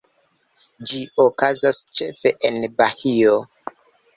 Ĝi 0.91 1.01
okazas 1.25 1.81
ĉefe 1.99 2.33
en 2.51 2.59
Bahio. 2.81 3.37